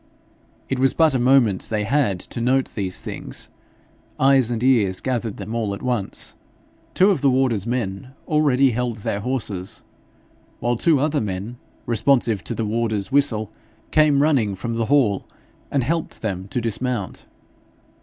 It 0.67 0.79
was 0.79 0.95
but 0.95 1.13
a 1.13 1.19
moment 1.19 1.67
they 1.69 1.83
had 1.83 2.19
to 2.21 2.41
note 2.41 2.73
these 2.73 2.99
things; 2.99 3.49
eyes 4.19 4.49
and 4.49 4.63
ears 4.63 4.99
gathered 4.99 5.37
them 5.37 5.53
all 5.53 5.75
at 5.75 5.83
once. 5.83 6.33
Two 6.95 7.11
of 7.11 7.21
the 7.21 7.29
warder's 7.29 7.67
men 7.67 8.09
already 8.27 8.71
held 8.71 8.97
their 9.05 9.19
horses, 9.19 9.83
while 10.59 10.75
two 10.75 10.99
other 10.99 11.21
men, 11.21 11.57
responsive 11.85 12.43
to 12.45 12.55
the 12.55 12.65
warder's 12.65 13.11
whistle, 13.11 13.51
came 13.91 14.23
running 14.23 14.55
from 14.55 14.73
the 14.73 14.85
hall 14.85 15.27
and 15.69 15.83
helped 15.83 16.23
them 16.23 16.47
to 16.47 16.59
dismount. 16.59 17.27